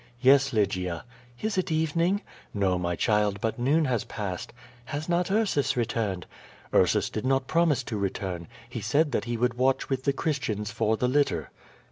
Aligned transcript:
"Yes, 0.19 0.51
Lygia." 0.51 1.05
"Is 1.43 1.59
it 1.59 1.71
evening?" 1.71 2.23
"No, 2.55 2.79
my 2.79 2.95
child, 2.95 3.39
but 3.39 3.59
noon 3.59 3.85
has 3.85 4.03
passed." 4.03 4.51
"Has 4.85 5.07
not 5.07 5.29
Ursus 5.29 5.77
returned?" 5.77 6.25
"Ursus 6.73 7.07
did 7.11 7.23
not 7.23 7.45
promise 7.45 7.83
to 7.83 7.97
return. 7.97 8.47
He 8.67 8.81
said 8.81 9.11
that 9.11 9.25
he 9.25 9.37
would 9.37 9.53
watcli 9.57 9.89
with 9.89 10.05
the 10.05 10.13
Christians 10.13 10.71
for 10.71 10.97
the 10.97 11.07
litter." 11.07 11.51